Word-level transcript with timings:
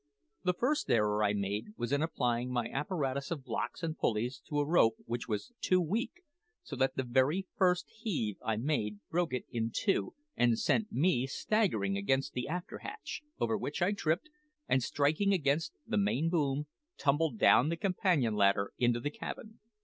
The 0.43 0.55
first 0.55 0.89
error 0.89 1.23
I 1.23 1.33
made 1.33 1.75
was 1.77 1.91
in 1.91 2.01
applying 2.01 2.51
my 2.51 2.67
apparatus 2.69 3.29
of 3.29 3.43
blocks 3.43 3.83
and 3.83 3.95
pulleys 3.95 4.41
to 4.49 4.59
a 4.59 4.65
rope 4.65 4.95
which 5.05 5.27
was 5.27 5.53
too 5.61 5.79
weak, 5.79 6.23
so 6.63 6.75
that 6.77 6.95
the 6.95 7.03
very 7.03 7.45
first 7.55 7.85
heave 7.99 8.37
I 8.43 8.55
made 8.57 8.99
broke 9.11 9.31
it 9.31 9.45
in 9.51 9.69
two, 9.71 10.15
and 10.35 10.57
sent 10.57 10.91
me 10.91 11.27
staggering 11.27 11.97
against 11.97 12.33
the 12.33 12.47
after 12.47 12.79
hatch, 12.79 13.21
over 13.39 13.55
which 13.55 13.83
I 13.83 13.91
tripped, 13.91 14.31
and 14.67 14.81
striking 14.81 15.33
against 15.33 15.73
the 15.85 15.99
main 15.99 16.31
boom, 16.31 16.65
tumbled 16.97 17.37
down 17.37 17.69
the 17.69 17.77
companion 17.77 18.33
ladder 18.33 18.73
into 18.79 18.99
the 18.99 19.11
cabin. 19.11 19.59